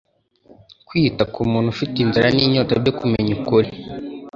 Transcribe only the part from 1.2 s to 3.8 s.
ku muntu ufite inzara n’inyota byo kumenya ukuri